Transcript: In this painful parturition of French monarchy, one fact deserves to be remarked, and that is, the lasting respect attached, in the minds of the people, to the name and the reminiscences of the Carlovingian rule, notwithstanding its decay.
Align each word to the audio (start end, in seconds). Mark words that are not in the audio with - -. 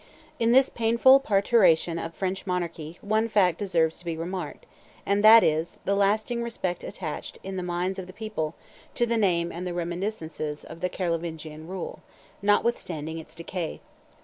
In 0.39 0.51
this 0.51 0.71
painful 0.71 1.19
parturition 1.19 1.99
of 1.99 2.15
French 2.15 2.47
monarchy, 2.47 2.97
one 3.01 3.27
fact 3.27 3.59
deserves 3.59 3.99
to 3.99 4.05
be 4.05 4.17
remarked, 4.17 4.65
and 5.05 5.23
that 5.23 5.43
is, 5.43 5.77
the 5.85 5.93
lasting 5.93 6.41
respect 6.41 6.83
attached, 6.83 7.37
in 7.43 7.55
the 7.55 7.61
minds 7.61 7.99
of 7.99 8.07
the 8.07 8.11
people, 8.11 8.55
to 8.95 9.05
the 9.05 9.15
name 9.15 9.51
and 9.51 9.67
the 9.67 9.75
reminiscences 9.75 10.63
of 10.63 10.79
the 10.81 10.89
Carlovingian 10.89 11.67
rule, 11.67 11.99
notwithstanding 12.41 13.19
its 13.19 13.35
decay. 13.35 13.79